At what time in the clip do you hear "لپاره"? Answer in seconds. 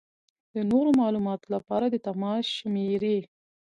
1.53-1.85